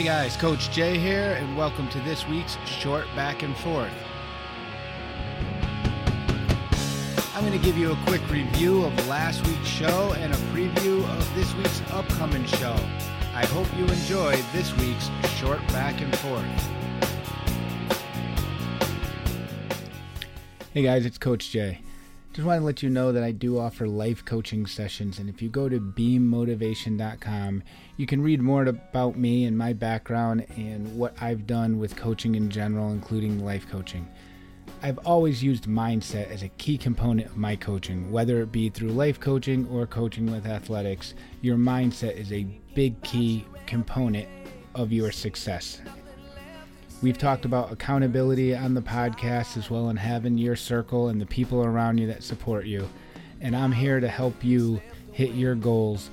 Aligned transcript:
Hey 0.00 0.06
guys, 0.06 0.34
Coach 0.34 0.70
Jay 0.70 0.96
here, 0.96 1.36
and 1.38 1.58
welcome 1.58 1.86
to 1.90 2.00
this 2.00 2.26
week's 2.26 2.56
Short 2.64 3.04
Back 3.14 3.42
and 3.42 3.54
Forth. 3.54 3.92
I'm 7.34 7.44
going 7.44 7.52
to 7.52 7.62
give 7.62 7.76
you 7.76 7.92
a 7.92 7.98
quick 8.06 8.26
review 8.30 8.82
of 8.82 9.08
last 9.08 9.46
week's 9.46 9.68
show 9.68 10.14
and 10.16 10.32
a 10.32 10.36
preview 10.54 11.06
of 11.18 11.34
this 11.34 11.54
week's 11.54 11.82
upcoming 11.90 12.46
show. 12.46 12.74
I 13.34 13.44
hope 13.44 13.68
you 13.76 13.84
enjoy 13.84 14.36
this 14.54 14.74
week's 14.78 15.10
Short 15.36 15.60
Back 15.68 16.00
and 16.00 16.16
Forth. 16.20 16.46
Hey 20.72 20.80
guys, 20.80 21.04
it's 21.04 21.18
Coach 21.18 21.50
Jay. 21.50 21.82
Just 22.32 22.46
want 22.46 22.60
to 22.60 22.64
let 22.64 22.80
you 22.80 22.90
know 22.90 23.10
that 23.10 23.24
I 23.24 23.32
do 23.32 23.58
offer 23.58 23.88
life 23.88 24.24
coaching 24.24 24.64
sessions, 24.64 25.18
and 25.18 25.28
if 25.28 25.42
you 25.42 25.48
go 25.48 25.68
to 25.68 25.80
beammotivation.com, 25.80 27.64
you 27.96 28.06
can 28.06 28.22
read 28.22 28.40
more 28.40 28.62
about 28.66 29.18
me 29.18 29.46
and 29.46 29.58
my 29.58 29.72
background 29.72 30.46
and 30.56 30.96
what 30.96 31.20
I've 31.20 31.44
done 31.44 31.80
with 31.80 31.96
coaching 31.96 32.36
in 32.36 32.48
general, 32.48 32.92
including 32.92 33.44
life 33.44 33.68
coaching. 33.68 34.08
I've 34.80 34.98
always 34.98 35.42
used 35.42 35.64
mindset 35.64 36.30
as 36.30 36.44
a 36.44 36.48
key 36.50 36.78
component 36.78 37.26
of 37.26 37.36
my 37.36 37.56
coaching, 37.56 38.12
whether 38.12 38.40
it 38.42 38.52
be 38.52 38.68
through 38.70 38.90
life 38.90 39.18
coaching 39.18 39.66
or 39.66 39.84
coaching 39.88 40.30
with 40.30 40.46
athletics. 40.46 41.14
Your 41.42 41.56
mindset 41.56 42.16
is 42.16 42.32
a 42.32 42.44
big 42.76 43.02
key 43.02 43.44
component 43.66 44.28
of 44.76 44.92
your 44.92 45.10
success. 45.10 45.80
We've 47.02 47.16
talked 47.16 47.46
about 47.46 47.72
accountability 47.72 48.54
on 48.54 48.74
the 48.74 48.82
podcast 48.82 49.56
as 49.56 49.70
well 49.70 49.88
and 49.88 49.98
having 49.98 50.36
your 50.36 50.54
circle 50.54 51.08
and 51.08 51.18
the 51.18 51.24
people 51.24 51.64
around 51.64 51.96
you 51.96 52.06
that 52.08 52.22
support 52.22 52.66
you. 52.66 52.86
And 53.40 53.56
I'm 53.56 53.72
here 53.72 54.00
to 54.00 54.08
help 54.08 54.44
you 54.44 54.82
hit 55.10 55.30
your 55.30 55.54
goals 55.54 56.10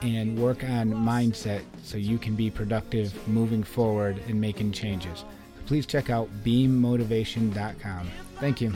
and 0.00 0.38
work 0.38 0.62
on 0.62 0.92
mindset 0.92 1.62
so 1.82 1.98
you 1.98 2.18
can 2.18 2.36
be 2.36 2.50
productive 2.50 3.26
moving 3.26 3.64
forward 3.64 4.22
and 4.28 4.40
making 4.40 4.70
changes. 4.70 5.24
Please 5.66 5.86
check 5.86 6.08
out 6.08 6.28
beammotivation.com. 6.44 8.08
Thank 8.36 8.60
you. 8.60 8.72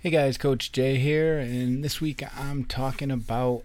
Hey 0.00 0.10
guys, 0.10 0.38
Coach 0.38 0.72
Jay 0.72 0.96
here, 0.96 1.38
and 1.38 1.84
this 1.84 2.00
week 2.00 2.24
I'm 2.36 2.64
talking 2.64 3.12
about 3.12 3.62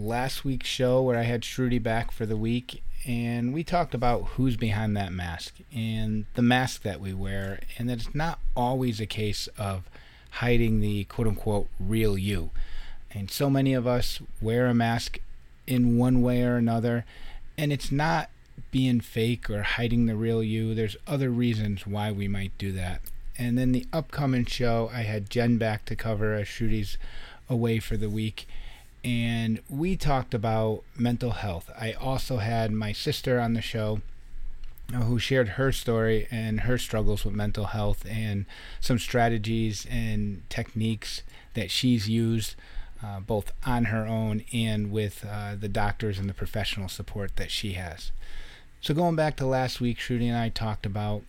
last 0.00 0.44
week's 0.44 0.68
show 0.68 1.02
where 1.02 1.18
I 1.18 1.22
had 1.22 1.42
Shruti 1.42 1.82
back 1.82 2.10
for 2.10 2.26
the 2.26 2.36
week, 2.36 2.82
and 3.06 3.52
we 3.52 3.62
talked 3.62 3.94
about 3.94 4.22
who's 4.30 4.56
behind 4.56 4.96
that 4.96 5.12
mask 5.12 5.56
and 5.74 6.26
the 6.34 6.42
mask 6.42 6.82
that 6.82 7.00
we 7.00 7.12
wear, 7.12 7.60
and 7.78 7.88
that 7.88 7.98
it's 7.98 8.14
not 8.14 8.38
always 8.56 9.00
a 9.00 9.06
case 9.06 9.48
of 9.58 9.88
hiding 10.30 10.80
the 10.80 11.04
quote 11.04 11.28
unquote 11.28 11.68
real 11.78 12.16
you. 12.16 12.50
And 13.12 13.30
so 13.30 13.50
many 13.50 13.74
of 13.74 13.86
us 13.86 14.20
wear 14.40 14.66
a 14.66 14.74
mask 14.74 15.18
in 15.66 15.98
one 15.98 16.22
way 16.22 16.42
or 16.42 16.56
another, 16.56 17.04
and 17.58 17.72
it's 17.72 17.92
not 17.92 18.30
being 18.70 19.00
fake 19.00 19.50
or 19.50 19.62
hiding 19.62 20.06
the 20.06 20.16
real 20.16 20.42
you. 20.42 20.74
There's 20.74 20.96
other 21.06 21.30
reasons 21.30 21.86
why 21.86 22.12
we 22.12 22.28
might 22.28 22.56
do 22.58 22.72
that. 22.72 23.00
And 23.36 23.58
then 23.58 23.72
the 23.72 23.86
upcoming 23.92 24.44
show, 24.44 24.90
I 24.92 25.02
had 25.02 25.30
Jenn 25.30 25.58
back 25.58 25.84
to 25.86 25.96
cover 25.96 26.34
as 26.34 26.46
Shruti's 26.46 26.98
away 27.48 27.78
for 27.78 27.96
the 27.96 28.10
week 28.10 28.46
and 29.04 29.60
we 29.68 29.96
talked 29.96 30.34
about 30.34 30.82
mental 30.96 31.30
health. 31.30 31.70
I 31.78 31.92
also 31.92 32.38
had 32.38 32.72
my 32.72 32.92
sister 32.92 33.40
on 33.40 33.54
the 33.54 33.62
show 33.62 34.00
uh, 34.92 34.98
who 35.02 35.18
shared 35.18 35.50
her 35.50 35.72
story 35.72 36.26
and 36.30 36.60
her 36.60 36.76
struggles 36.76 37.24
with 37.24 37.34
mental 37.34 37.66
health 37.66 38.04
and 38.08 38.44
some 38.80 38.98
strategies 38.98 39.86
and 39.90 40.42
techniques 40.50 41.22
that 41.54 41.70
she's 41.70 42.08
used 42.08 42.54
uh, 43.02 43.20
both 43.20 43.52
on 43.64 43.84
her 43.86 44.06
own 44.06 44.44
and 44.52 44.90
with 44.90 45.24
uh, 45.28 45.54
the 45.58 45.68
doctors 45.68 46.18
and 46.18 46.28
the 46.28 46.34
professional 46.34 46.88
support 46.88 47.36
that 47.36 47.50
she 47.50 47.72
has. 47.72 48.12
So, 48.82 48.94
going 48.94 49.16
back 49.16 49.36
to 49.36 49.46
last 49.46 49.80
week, 49.80 49.98
Shruti 49.98 50.28
and 50.28 50.36
I 50.36 50.48
talked 50.48 50.86
about 50.86 51.22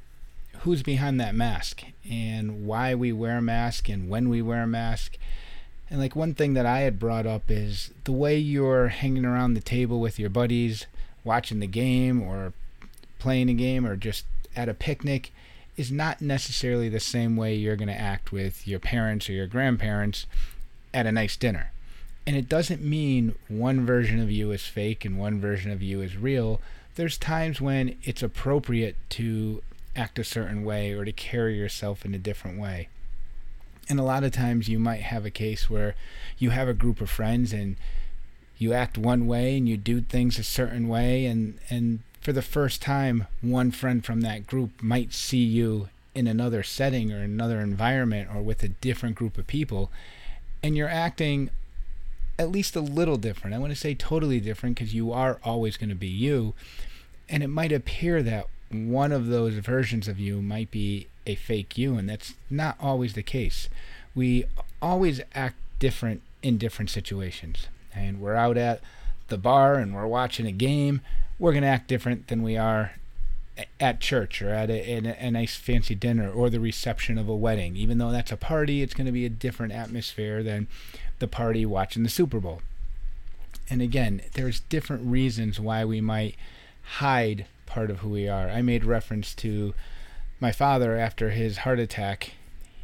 who's 0.60 0.84
behind 0.84 1.20
that 1.20 1.36
mask 1.36 1.84
and 2.10 2.66
why 2.66 2.94
we 2.94 3.12
wear 3.12 3.38
a 3.38 3.42
mask 3.42 3.90
and 3.90 4.10
when 4.10 4.30
we 4.30 4.42
wear 4.42 4.64
a 4.64 4.68
mask 4.68 5.18
and 5.92 6.00
like 6.00 6.16
one 6.16 6.34
thing 6.34 6.54
that 6.54 6.66
I 6.66 6.80
had 6.80 7.00
brought 7.00 7.26
up 7.28 7.52
is 7.52 7.92
the 8.06 8.14
way 8.14 8.38
you're 8.38 8.88
hanging 8.88 9.26
around 9.26 9.54
the 9.54 9.60
table 9.60 10.00
with 10.00 10.18
your 10.18 10.30
buddies, 10.30 10.86
watching 11.26 11.60
the 11.60 11.68
game 11.68 12.24
or 12.24 12.54
playing 13.20 13.50
a 13.50 13.54
game 13.54 13.86
or 13.86 13.98
just 13.98 14.26
at 14.56 14.70
a 14.70 14.74
picnic 14.74 15.34
is 15.76 15.92
not 15.92 16.22
necessarily 16.22 16.88
the 16.88 17.02
same 17.02 17.36
way 17.36 17.54
you're 17.54 17.76
going 17.76 17.90
to 17.90 17.94
act 17.94 18.32
with 18.32 18.66
your 18.66 18.80
parents 18.80 19.30
or 19.30 19.34
your 19.34 19.48
grandparents 19.48 20.26
at 20.94 21.06
a 21.06 21.12
nice 21.12 21.36
dinner. 21.36 21.72
And 22.26 22.38
it 22.38 22.48
doesn't 22.48 22.82
mean 22.82 23.36
one 23.50 23.86
version 23.86 24.22
of 24.22 24.32
you 24.32 24.52
is 24.52 24.64
fake 24.64 25.04
and 25.04 25.20
one 25.20 25.42
version 25.42 25.72
of 25.72 25.84
you 25.84 26.02
is 26.02 26.16
real. 26.16 26.62
There's 26.96 27.18
times 27.18 27.60
when 27.60 27.98
it's 28.04 28.24
appropriate 28.24 28.96
to 29.10 29.62
act 29.94 30.20
a 30.20 30.24
certain 30.24 30.64
way 30.64 30.94
or 30.94 31.04
to 31.04 31.12
carry 31.12 31.58
yourself 31.58 32.06
in 32.06 32.16
a 32.16 32.20
different 32.20 32.58
way. 32.58 32.88
And 33.90 34.00
a 34.00 34.04
lot 34.04 34.24
of 34.24 34.32
times 34.32 34.70
you 34.70 34.80
might 34.80 35.02
have 35.02 35.26
a 35.26 35.32
case 35.32 35.70
where 35.70 35.96
you 36.38 36.52
have 36.52 36.68
a 36.68 36.74
group 36.74 37.02
of 37.02 37.10
friends 37.10 37.52
and 37.52 37.76
you 38.58 38.74
act 38.74 38.98
one 38.98 39.28
way 39.28 39.58
and 39.58 39.68
you 39.68 39.76
do 39.76 40.02
things 40.02 40.38
a 40.38 40.44
certain 40.44 40.88
way 40.88 41.26
and 41.26 41.58
and 41.70 42.00
for 42.22 42.32
the 42.32 42.44
first 42.44 42.80
time 42.80 43.26
one 43.42 43.72
friend 43.72 44.06
from 44.06 44.22
that 44.22 44.46
group 44.46 44.84
might 44.84 45.12
see 45.12 45.44
you 45.44 45.90
in 46.14 46.28
another 46.28 46.62
setting 46.62 47.12
or 47.12 47.24
another 47.24 47.60
environment 47.60 48.30
or 48.34 48.42
with 48.42 48.62
a 48.62 48.68
different 48.68 49.16
group 49.16 49.40
of 49.40 49.48
people 49.48 49.90
and 50.62 50.78
you're 50.78 50.88
acting 50.88 51.50
at 52.42 52.52
least 52.52 52.76
a 52.76 52.82
little 52.82 53.18
different. 53.18 53.56
I 53.56 53.60
want 53.60 53.72
to 53.72 53.80
say 53.80 53.94
totally 53.94 54.40
different 54.40 54.76
because 54.76 54.94
you 54.94 55.12
are 55.12 55.40
always 55.44 55.78
going 55.78 55.90
to 55.90 55.96
be 55.96 56.08
you. 56.08 56.54
And 57.30 57.44
it 57.44 57.48
might 57.48 57.72
appear 57.72 58.24
that 58.24 58.48
one 58.74 59.12
of 59.12 59.28
those 59.28 59.56
versions 59.56 60.08
of 60.08 60.20
you 60.20 60.42
might 60.42 60.72
be 60.72 61.08
a 61.26 61.36
fake 61.36 61.78
you, 61.78 61.96
and 61.98 62.10
that's 62.10 62.34
not 62.50 62.76
always 62.80 63.14
the 63.14 63.24
case. 63.24 63.70
We 64.16 64.46
always 64.82 65.22
act 65.34 65.56
different 65.80 66.22
in 66.42 66.58
different 66.58 66.90
situations. 66.90 67.68
And 67.94 68.20
we're 68.20 68.36
out 68.36 68.58
at 68.58 68.82
the 69.28 69.38
bar 69.38 69.76
and 69.76 69.94
we're 69.94 70.08
watching 70.08 70.46
a 70.46 70.52
game, 70.52 71.02
we're 71.40 71.52
going 71.52 71.64
to 71.64 71.70
act 71.70 71.88
different 71.88 72.28
than 72.28 72.44
we 72.44 72.58
are 72.58 72.94
at 73.80 74.00
church 74.00 74.42
or 74.42 74.50
at 74.50 74.70
a, 74.70 74.94
a, 74.94 75.28
a, 75.28 75.32
nice 75.32 75.56
fancy 75.56 75.94
dinner 75.94 76.32
or 76.32 76.50
the 76.50 76.60
reception 76.60 77.18
of 77.18 77.28
a 77.28 77.36
wedding. 77.36 77.76
Even 77.76 77.98
though 77.98 78.12
that's 78.12 78.32
a 78.32 78.38
party, 78.38 78.82
it's 78.82 78.94
going 78.94 79.06
to 79.06 79.12
be 79.12 79.26
a 79.26 79.30
different 79.30 79.74
atmosphere 79.74 80.42
than 80.42 80.68
the 81.20 81.28
party 81.28 81.66
watching 81.66 82.04
the 82.04 82.10
Super 82.10 82.40
Bowl. 82.40 82.62
And 83.70 83.82
again, 83.82 84.22
there's 84.34 84.62
different 84.62 85.06
reasons 85.06 85.60
why 85.60 85.86
we 85.86 86.02
might 86.02 86.36
hide 86.98 87.46
part 87.72 87.90
of 87.90 88.00
who 88.00 88.10
we 88.10 88.28
are. 88.28 88.50
I 88.50 88.62
made 88.62 88.84
reference 88.84 89.34
to 89.36 89.74
my 90.42 90.52
father 90.52 90.98
after 90.98 91.30
his 91.30 91.60
heart 91.60 91.80
attack. 91.80 92.34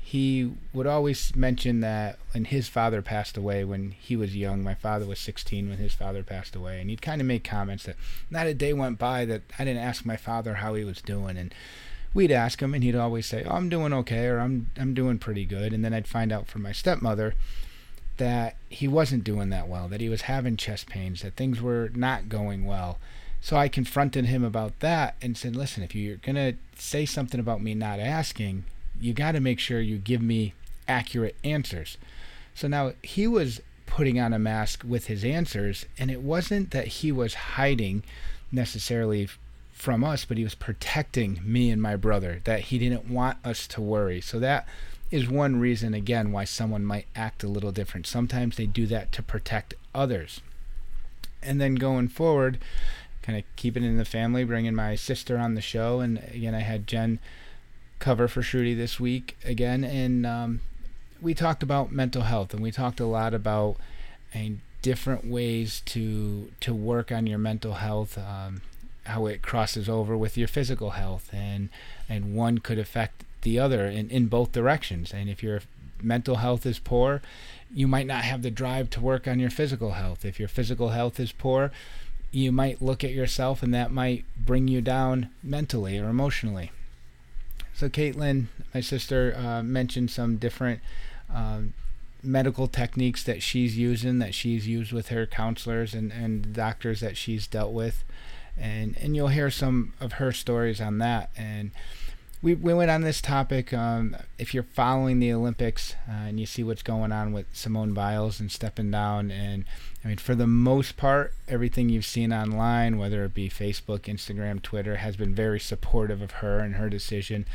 He 0.02 0.54
would 0.72 0.88
always 0.88 1.36
mention 1.36 1.82
that 1.82 2.18
when 2.32 2.46
his 2.46 2.70
father 2.70 3.02
passed 3.02 3.36
away 3.36 3.66
when 3.66 3.92
he 3.92 4.16
was 4.16 4.38
young, 4.38 4.64
my 4.64 4.74
father 4.74 5.06
was 5.06 5.20
16 5.20 5.68
when 5.68 5.78
his 5.78 5.94
father 5.94 6.24
passed 6.24 6.56
away, 6.56 6.80
and 6.80 6.90
he'd 6.90 7.02
kind 7.02 7.20
of 7.20 7.28
make 7.28 7.44
comments 7.44 7.84
that 7.84 7.98
not 8.30 8.48
a 8.48 8.54
day 8.54 8.72
went 8.72 8.98
by 8.98 9.26
that 9.26 9.42
I 9.60 9.66
didn't 9.66 9.84
ask 9.84 10.06
my 10.06 10.16
father 10.16 10.56
how 10.56 10.76
he 10.76 10.86
was 10.86 11.02
doing, 11.02 11.36
and 11.36 11.54
we'd 12.14 12.32
ask 12.32 12.62
him, 12.62 12.74
and 12.74 12.82
he'd 12.82 12.96
always 12.96 13.26
say, 13.26 13.44
"Oh, 13.44 13.56
I'm 13.56 13.68
doing 13.68 13.92
okay," 13.92 14.28
or 14.28 14.40
"I'm 14.40 14.72
I'm 14.78 14.94
doing 14.94 15.20
pretty 15.20 15.44
good," 15.44 15.74
and 15.74 15.84
then 15.84 15.94
I'd 15.94 16.08
find 16.08 16.32
out 16.32 16.48
from 16.48 16.62
my 16.62 16.72
stepmother 16.72 17.36
that 18.16 18.56
he 18.70 18.88
wasn't 18.88 19.26
doing 19.26 19.50
that 19.50 19.68
well, 19.68 19.90
that 19.90 20.00
he 20.00 20.08
was 20.08 20.22
having 20.24 20.56
chest 20.56 20.88
pains, 20.88 21.22
that 21.24 21.36
things 21.36 21.62
were 21.62 21.92
not 21.94 22.30
going 22.30 22.64
well, 22.66 22.98
so 23.42 23.56
I 23.56 23.68
confronted 23.68 24.26
him 24.26 24.44
about 24.44 24.80
that 24.80 25.16
and 25.22 25.38
said, 25.38 25.56
listen, 25.56 25.84
if 25.84 25.96
you're 25.96 26.18
going 26.18 26.36
to 26.36 26.54
say 26.76 27.06
something 27.06 27.40
about 27.40 27.62
me 27.62 27.74
not 27.76 28.00
asking, 28.00 28.66
you 29.00 29.14
got 29.14 29.34
to 29.34 29.40
make 29.40 29.60
sure 29.60 29.80
you 29.80 29.98
give 29.98 30.22
me 30.22 30.54
accurate 30.88 31.36
answers. 31.44 31.98
So 32.56 32.68
now 32.68 32.94
he 33.04 33.28
was 33.28 33.62
putting 33.86 34.20
on 34.20 34.34
a 34.34 34.40
mask 34.40 34.84
with 34.86 35.08
his 35.08 35.24
answers, 35.24 35.86
and 35.98 36.12
it 36.12 36.22
wasn't 36.22 36.72
that 36.72 36.88
he 36.88 37.12
was 37.12 37.34
hiding 37.34 38.04
necessarily 38.52 39.30
from 39.72 40.04
us, 40.04 40.26
but 40.26 40.38
he 40.38 40.44
was 40.44 40.56
protecting 40.56 41.40
me 41.44 41.70
and 41.70 41.82
my 41.82 41.96
brother, 41.96 42.42
that 42.46 42.62
he 42.62 42.80
didn't 42.80 43.10
want 43.10 43.38
us 43.46 43.68
to 43.68 43.82
worry. 43.82 44.20
So 44.20 44.40
that 44.40 44.68
is 45.12 45.30
one 45.30 45.60
reason, 45.60 45.94
again, 45.94 46.32
why 46.32 46.44
someone 46.44 46.84
might 46.84 47.06
act 47.16 47.44
a 47.44 47.48
little 47.48 47.72
different. 47.72 48.08
Sometimes 48.08 48.58
they 48.58 48.66
do 48.66 48.88
that 48.88 49.12
to 49.14 49.24
protect 49.24 49.76
others. 49.94 50.42
And 51.42 51.62
then 51.62 51.76
going 51.76 52.08
forward, 52.08 52.58
kind 53.28 53.38
of 53.38 53.46
keeping 53.58 53.84
it 53.84 53.88
in 53.88 53.98
the 53.98 54.06
family, 54.06 54.46
bringing 54.46 54.74
my 54.74 54.96
sister 54.96 55.38
on 55.38 55.54
the 55.54 55.62
show, 55.62 56.00
and 56.00 56.18
again 56.34 56.56
I 56.56 56.62
had 56.62 56.88
Jenn 56.88 57.20
cover 58.00 58.28
for 58.30 58.42
Shruti 58.42 58.76
this 58.76 59.00
week 59.00 59.38
again, 59.44 59.84
and 59.84 60.26
um, 60.26 60.62
we 61.22 61.34
talked 61.34 61.62
about 61.62 61.92
mental 61.92 62.24
health, 62.24 62.54
and 62.54 62.64
we 62.64 62.72
talked 62.72 63.02
a 63.02 63.06
lot 63.06 63.34
about 63.34 63.76
different 64.82 65.28
ways 65.28 65.82
to 65.86 66.50
to 66.62 66.74
work 66.74 67.12
on 67.12 67.28
your 67.28 67.38
mental 67.38 67.74
health, 67.74 68.18
um, 68.18 68.62
how 69.06 69.26
it 69.26 69.42
crosses 69.42 69.90
over 69.90 70.16
with 70.18 70.38
your 70.38 70.48
physical 70.48 70.92
health, 70.92 71.30
and 71.34 71.68
and 72.08 72.34
one 72.34 72.60
could 72.60 72.80
affect 72.80 73.26
the 73.42 73.60
other 73.60 73.88
in, 73.88 74.10
in 74.10 74.28
both 74.28 74.54
directions. 74.54 75.14
And 75.14 75.30
if 75.30 75.44
you're 75.44 75.62
mental 76.02 76.38
health 76.38 76.66
is 76.66 76.80
poor, 76.80 77.22
you 77.74 77.88
might 77.88 78.08
not 78.08 78.24
have 78.24 78.42
the 78.42 78.52
drive 78.52 78.90
to 78.92 79.02
work 79.02 79.28
on 79.28 79.40
your 79.40 79.50
physical 79.50 79.92
health. 79.92 80.24
If 80.24 80.40
your 80.40 80.48
physical 80.48 80.90
health 80.90 81.20
is 81.20 81.34
poor, 81.34 81.72
you 82.38 82.52
might 82.52 82.82
look 82.82 83.04
at 83.04 83.12
yourself 83.12 83.64
and 83.64 83.74
that 83.74 83.92
might 83.92 84.24
bring 84.38 84.68
you 84.68 84.80
down 84.80 85.30
mentally 85.42 85.98
or 85.98 86.08
emotionally. 86.08 86.72
So, 87.74 87.90
Caitlyn, 87.90 88.48
my 88.74 88.82
sister, 88.82 89.36
uh, 89.36 89.64
mentioned 89.64 90.12
some 90.12 90.38
different 90.38 90.82
uh, 91.34 91.62
medical 92.22 92.68
techniques 92.68 93.24
that 93.24 93.42
she's 93.42 93.78
using, 93.78 94.20
that 94.20 94.36
she's 94.36 94.68
used 94.68 94.94
with 94.94 95.10
her 95.10 95.26
counselors 95.26 95.96
and, 95.96 96.12
and 96.12 96.54
doctors 96.54 97.00
that 97.02 97.18
she's 97.18 97.48
dealt 97.48 97.74
with. 97.74 98.04
And, 98.56 98.96
and 99.00 99.16
you'll 99.16 99.28
hear 99.30 99.50
some 99.50 99.94
of 100.00 100.14
her 100.14 100.32
stories 100.32 100.80
on 100.80 101.00
that. 101.00 101.32
And 101.36 101.72
we, 102.42 102.54
we 102.54 102.74
went 102.74 102.92
on 102.92 103.02
this 103.02 103.22
topic. 103.22 103.74
Um, 103.74 104.16
if 104.38 104.54
you're 104.54 104.64
following 104.64 105.20
the 105.20 105.34
Olympics 105.34 105.96
uh, 106.08 106.28
and 106.28 106.40
you 106.40 106.46
see 106.46 106.64
what's 106.64 106.84
going 106.84 107.12
on 107.12 107.34
with 107.34 107.48
Simone 107.54 107.94
Biles 107.94 108.40
and 108.40 108.52
stepping 108.52 108.92
down, 108.92 109.32
and 109.32 109.66
I 110.04 110.08
mean, 110.08 110.18
for 110.18 110.36
the 110.36 110.48
most 110.48 110.98
part, 110.98 111.34
everything 111.48 111.90
you've 111.90 112.06
seen 112.06 112.32
online, 112.32 112.98
whether 112.98 113.24
it 113.24 113.34
be 113.34 113.50
Facebook, 113.50 114.02
Instagram, 114.02 114.62
Twitter, 114.62 114.98
has 114.98 115.16
been 115.16 115.34
very 115.34 115.60
supportive 115.60 116.22
of 116.22 116.32
her 116.32 116.60
and 116.60 116.76
her 116.76 116.90
decision. 116.90 117.46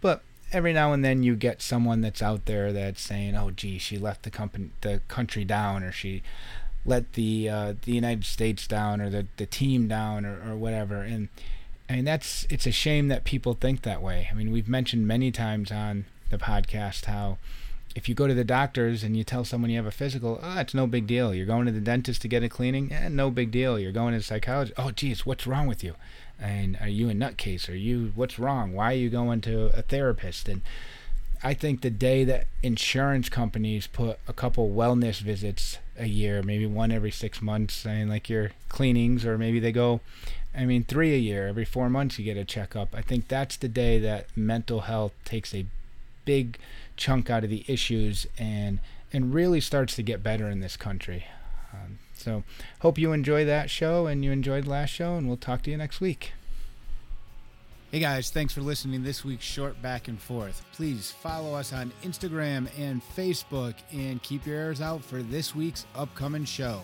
But 0.00 0.22
every 0.52 0.72
now 0.72 0.92
and 0.92 1.04
then 1.04 1.22
you 1.22 1.34
get 1.34 1.60
someone 1.60 2.00
that's 2.00 2.22
out 2.22 2.46
there 2.46 2.72
that's 2.72 3.00
saying, 3.00 3.34
"Oh, 3.34 3.50
gee, 3.50 3.78
she 3.78 3.98
left 3.98 4.22
the 4.22 4.30
company, 4.30 4.70
the 4.82 5.00
country 5.08 5.44
down, 5.44 5.82
or 5.82 5.90
she 5.90 6.22
let 6.84 7.14
the 7.14 7.48
uh, 7.48 7.74
the 7.82 7.92
United 7.92 8.24
States 8.24 8.68
down, 8.68 9.00
or 9.00 9.10
the 9.10 9.26
the 9.36 9.46
team 9.46 9.88
down, 9.88 10.24
or, 10.24 10.40
or 10.48 10.56
whatever." 10.56 11.02
And 11.02 11.28
I 11.88 11.94
mean, 11.94 12.04
that's 12.04 12.46
it's 12.50 12.66
a 12.66 12.72
shame 12.72 13.08
that 13.08 13.24
people 13.24 13.54
think 13.54 13.82
that 13.82 14.02
way. 14.02 14.28
I 14.30 14.34
mean, 14.34 14.52
we've 14.52 14.68
mentioned 14.68 15.06
many 15.06 15.30
times 15.30 15.72
on 15.72 16.04
the 16.30 16.38
podcast 16.38 17.06
how 17.06 17.38
if 17.94 18.08
you 18.08 18.14
go 18.14 18.26
to 18.26 18.34
the 18.34 18.44
doctors 18.44 19.02
and 19.02 19.16
you 19.16 19.24
tell 19.24 19.44
someone 19.44 19.70
you 19.70 19.76
have 19.76 19.86
a 19.86 19.90
physical, 19.90 20.38
oh, 20.42 20.58
it's 20.58 20.74
no 20.74 20.86
big 20.86 21.06
deal. 21.06 21.34
You're 21.34 21.46
going 21.46 21.66
to 21.66 21.72
the 21.72 21.80
dentist 21.80 22.22
to 22.22 22.28
get 22.28 22.42
a 22.42 22.48
cleaning, 22.48 22.92
eh, 22.92 23.08
no 23.08 23.30
big 23.30 23.50
deal. 23.50 23.78
You're 23.78 23.92
going 23.92 24.12
to 24.12 24.18
the 24.18 24.24
psychologist, 24.24 24.78
oh, 24.78 24.90
geez, 24.90 25.24
what's 25.24 25.46
wrong 25.46 25.66
with 25.66 25.82
you? 25.82 25.94
And 26.38 26.76
are 26.80 26.88
you 26.88 27.08
a 27.08 27.12
nutcase? 27.12 27.68
Are 27.68 27.74
you 27.74 28.12
what's 28.14 28.38
wrong? 28.38 28.72
Why 28.72 28.92
are 28.92 28.96
you 28.96 29.10
going 29.10 29.40
to 29.42 29.76
a 29.76 29.82
therapist? 29.82 30.48
And 30.48 30.60
I 31.42 31.54
think 31.54 31.82
the 31.82 31.90
day 31.90 32.24
that 32.24 32.46
insurance 32.62 33.28
companies 33.28 33.86
put 33.86 34.18
a 34.26 34.32
couple 34.32 34.70
wellness 34.70 35.20
visits 35.20 35.78
a 35.96 36.06
year, 36.06 36.42
maybe 36.42 36.66
one 36.66 36.90
every 36.90 37.10
six 37.10 37.40
months, 37.40 37.74
saying 37.74 38.08
like 38.08 38.28
your 38.28 38.52
cleanings, 38.68 39.24
or 39.24 39.38
maybe 39.38 39.60
they 39.60 39.72
go 39.72 40.00
I 40.58 40.64
mean, 40.64 40.82
three 40.84 41.14
a 41.14 41.18
year, 41.18 41.46
every 41.46 41.64
four 41.64 41.88
months 41.88 42.18
you 42.18 42.24
get 42.24 42.36
a 42.36 42.44
checkup. 42.44 42.94
I 42.94 43.02
think 43.02 43.28
that's 43.28 43.56
the 43.56 43.68
day 43.68 44.00
that 44.00 44.26
mental 44.36 44.80
health 44.82 45.12
takes 45.24 45.54
a 45.54 45.66
big 46.24 46.58
chunk 46.96 47.30
out 47.30 47.44
of 47.44 47.50
the 47.50 47.64
issues 47.68 48.26
and 48.36 48.80
and 49.12 49.32
really 49.32 49.60
starts 49.60 49.94
to 49.96 50.02
get 50.02 50.22
better 50.22 50.50
in 50.50 50.60
this 50.60 50.76
country. 50.76 51.26
Um, 51.72 51.98
so, 52.14 52.42
hope 52.80 52.98
you 52.98 53.12
enjoy 53.12 53.44
that 53.44 53.70
show 53.70 54.06
and 54.06 54.24
you 54.24 54.32
enjoyed 54.32 54.66
last 54.66 54.90
show, 54.90 55.14
and 55.14 55.28
we'll 55.28 55.38
talk 55.38 55.62
to 55.62 55.70
you 55.70 55.76
next 55.76 56.00
week. 56.00 56.32
Hey 57.90 58.00
guys, 58.00 58.28
thanks 58.28 58.52
for 58.52 58.60
listening 58.60 59.02
this 59.02 59.24
week's 59.24 59.46
short 59.46 59.80
back 59.80 60.08
and 60.08 60.20
forth. 60.20 60.62
Please 60.74 61.10
follow 61.10 61.54
us 61.54 61.72
on 61.72 61.90
Instagram 62.04 62.68
and 62.78 63.00
Facebook 63.16 63.72
and 63.90 64.22
keep 64.22 64.44
your 64.44 64.56
ears 64.56 64.82
out 64.82 65.02
for 65.02 65.22
this 65.22 65.54
week's 65.54 65.86
upcoming 65.94 66.44
show. 66.44 66.82